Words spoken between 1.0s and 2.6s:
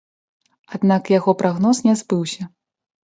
яго прагноз не збыўся.